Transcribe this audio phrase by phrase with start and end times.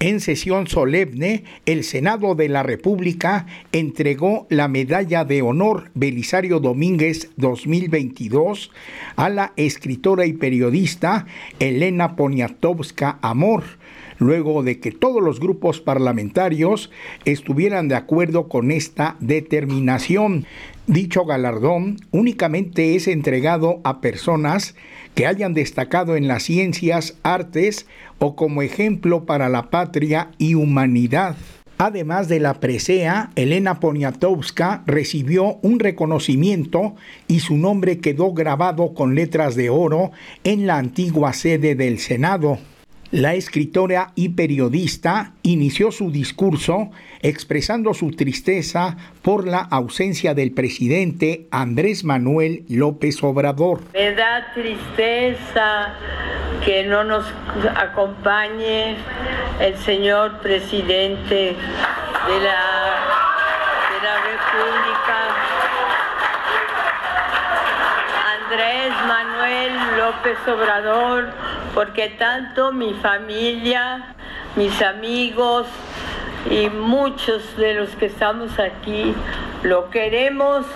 [0.00, 7.30] En sesión solemne, el Senado de la República entregó la Medalla de Honor Belisario Domínguez
[7.36, 8.70] 2022
[9.16, 11.26] a la escritora y periodista
[11.58, 13.64] Elena Poniatowska Amor,
[14.18, 16.90] luego de que todos los grupos parlamentarios
[17.24, 20.46] estuvieran de acuerdo con esta determinación.
[20.86, 24.74] Dicho galardón únicamente es entregado a personas
[25.14, 27.86] que hayan destacado en las ciencias, artes
[28.18, 31.36] o como ejemplo para la patria y humanidad.
[31.80, 36.96] Además de la presea, Elena Poniatowska recibió un reconocimiento
[37.28, 40.10] y su nombre quedó grabado con letras de oro
[40.42, 42.58] en la antigua sede del Senado.
[43.10, 46.90] La escritora y periodista inició su discurso
[47.22, 53.80] expresando su tristeza por la ausencia del presidente Andrés Manuel López Obrador.
[53.94, 55.94] Me da tristeza
[56.62, 57.24] que no nos
[57.76, 58.96] acompañe
[59.58, 62.60] el señor presidente de la,
[63.88, 65.18] de la República,
[68.42, 74.14] Andrés Manuel López Obrador, porque tanto mi familia,
[74.56, 75.66] mis amigos
[76.50, 79.14] y muchos de los que estamos aquí
[79.62, 80.66] lo queremos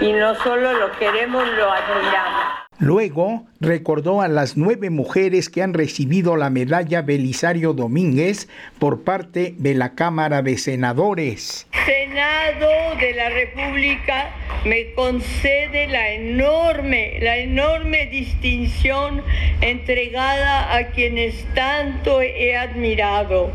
[0.00, 2.45] y no solo lo queremos, lo admiramos.
[2.78, 9.54] Luego recordó a las nueve mujeres que han recibido la medalla Belisario Domínguez por parte
[9.56, 11.66] de la Cámara de Senadores.
[11.86, 12.68] Senado
[13.00, 14.30] de la República
[14.66, 19.22] me concede la enorme, la enorme distinción
[19.62, 23.50] entregada a quienes tanto he admirado.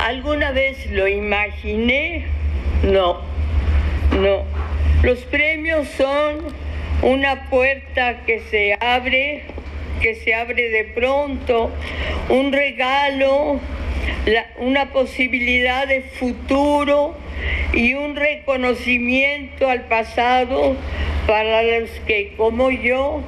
[0.00, 2.26] ¿Alguna vez lo imaginé?
[2.82, 3.22] No,
[4.20, 4.42] no.
[5.02, 6.52] Los premios son
[7.04, 9.42] una puerta que se abre,
[10.00, 11.70] que se abre de pronto,
[12.30, 13.60] un regalo,
[14.56, 17.14] una posibilidad de futuro
[17.74, 20.76] y un reconocimiento al pasado
[21.26, 23.22] para los que como yo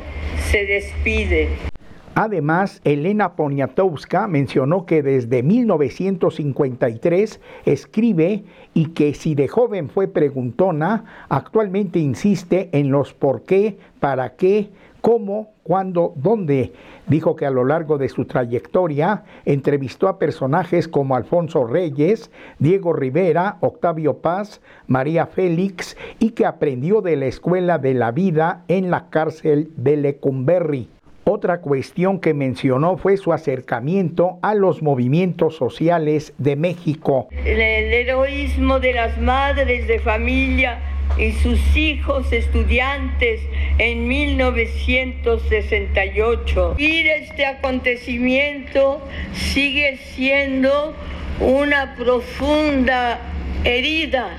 [0.51, 1.76] se despiden.
[2.19, 11.05] Además, Elena Poniatowska mencionó que desde 1953 escribe y que si de joven fue preguntona,
[11.29, 14.71] actualmente insiste en los por qué, para qué,
[15.03, 16.73] cómo, cuándo, dónde.
[17.07, 22.95] Dijo que a lo largo de su trayectoria entrevistó a personajes como Alfonso Reyes, Diego
[22.95, 28.91] Rivera, Octavio Paz, María Félix y que aprendió de la escuela de la vida en
[28.91, 30.89] la cárcel de Lecumberri.
[31.29, 37.27] Otra cuestión que mencionó fue su acercamiento a los movimientos sociales de México.
[37.45, 40.79] El heroísmo de las madres de familia
[41.19, 43.41] y sus hijos estudiantes
[43.79, 46.77] en 1968.
[46.79, 50.95] Y este acontecimiento sigue siendo
[51.41, 53.19] una profunda
[53.65, 54.31] herida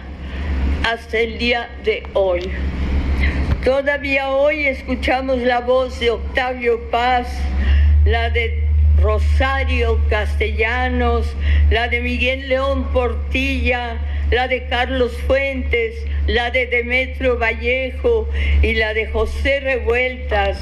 [0.86, 2.50] hasta el día de hoy.
[3.68, 7.28] Todavía hoy escuchamos la voz de Octavio Paz,
[8.06, 8.64] la de
[9.02, 11.36] Rosario Castellanos,
[11.70, 13.98] la de Miguel León Portilla,
[14.32, 15.96] la de Carlos Fuentes,
[16.28, 18.30] la de Demetrio Vallejo
[18.62, 20.58] y la de José Revueltas.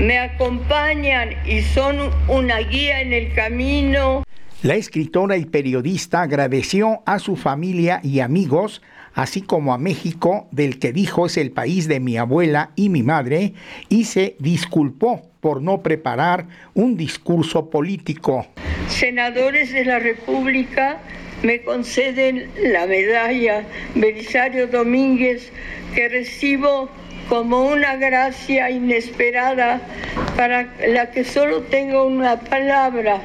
[0.00, 4.24] Me acompañan y son una guía en el camino.
[4.62, 8.80] La escritora y periodista agradeció a su familia y amigos
[9.16, 13.02] así como a México, del que dijo es el país de mi abuela y mi
[13.02, 13.54] madre,
[13.88, 18.46] y se disculpó por no preparar un discurso político.
[18.88, 20.98] Senadores de la República
[21.42, 25.50] me conceden la medalla Belisario Domínguez
[25.94, 26.90] que recibo
[27.30, 29.80] como una gracia inesperada
[30.36, 33.22] para la que solo tengo una palabra,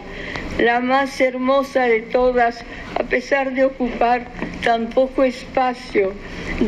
[0.57, 2.63] la más hermosa de todas,
[2.95, 4.25] a pesar de ocupar
[4.63, 6.13] tan poco espacio,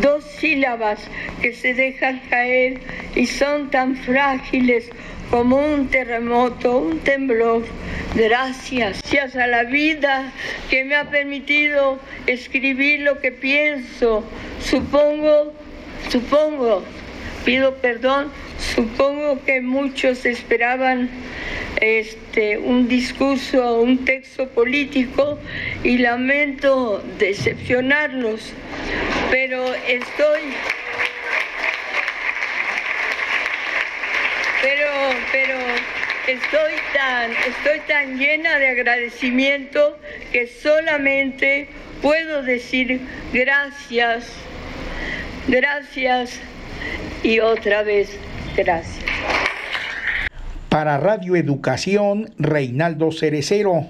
[0.02, 1.00] dos sílabas
[1.42, 2.80] que se dejan caer
[3.16, 4.90] y son tan frágiles
[5.30, 7.64] como un terremoto, un temblor.
[8.16, 10.32] Gracias, gracias a la vida
[10.70, 14.24] que me ha permitido escribir lo que pienso.
[14.60, 15.54] Supongo,
[16.10, 16.84] supongo,
[17.46, 18.32] pido perdón,
[18.76, 21.10] supongo que muchos esperaban
[21.84, 25.38] este, un discurso, un texto político
[25.84, 28.54] y lamento decepcionarlos,
[29.30, 30.40] pero estoy...
[34.62, 34.88] Pero,
[35.34, 35.58] pero
[36.26, 40.00] estoy tan, estoy tan llena de agradecimiento
[40.32, 41.68] que solamente
[42.02, 43.02] puedo decir
[43.34, 44.32] gracias,
[45.50, 46.40] gracias
[47.24, 48.18] y otra vez
[48.56, 49.03] gracias.
[50.74, 53.86] Para Radio Educación, Reinaldo Cerecero.